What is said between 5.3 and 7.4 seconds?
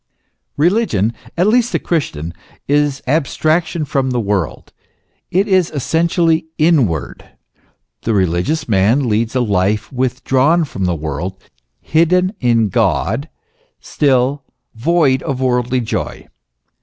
is essentially inward.